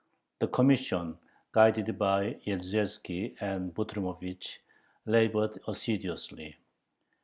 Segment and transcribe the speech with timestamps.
[0.39, 1.19] The Commission,
[1.51, 4.47] guided by Yezierski and Butrymovich,
[5.05, 6.55] labored assiduously.